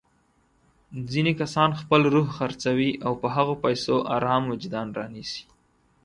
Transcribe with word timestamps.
ځيني 1.11 1.33
کسان 1.41 1.69
خپل 1.81 2.01
روح 2.13 2.27
خرڅوي 2.37 2.91
او 3.05 3.11
په 3.21 3.27
هغو 3.35 3.53
پيسو 3.63 3.95
ارام 4.15 4.43
وجدان 4.51 4.87
رانيسي. 4.97 5.43